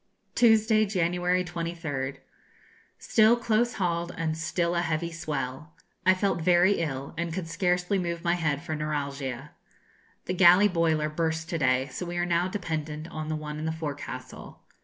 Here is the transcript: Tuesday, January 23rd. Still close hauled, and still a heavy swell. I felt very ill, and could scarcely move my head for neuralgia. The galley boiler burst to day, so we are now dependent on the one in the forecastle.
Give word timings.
Tuesday, 0.33 0.83
January 0.87 1.43
23rd. 1.43 2.17
Still 2.97 3.35
close 3.35 3.73
hauled, 3.73 4.11
and 4.17 4.35
still 4.35 4.73
a 4.73 4.81
heavy 4.81 5.11
swell. 5.11 5.75
I 6.07 6.15
felt 6.15 6.41
very 6.41 6.79
ill, 6.79 7.13
and 7.19 7.31
could 7.31 7.47
scarcely 7.47 7.99
move 7.99 8.23
my 8.23 8.33
head 8.33 8.63
for 8.63 8.73
neuralgia. 8.73 9.51
The 10.25 10.33
galley 10.33 10.67
boiler 10.69 11.07
burst 11.07 11.49
to 11.49 11.59
day, 11.59 11.87
so 11.89 12.07
we 12.07 12.17
are 12.17 12.25
now 12.25 12.47
dependent 12.47 13.11
on 13.11 13.27
the 13.27 13.35
one 13.35 13.59
in 13.59 13.65
the 13.65 13.71
forecastle. 13.71 14.63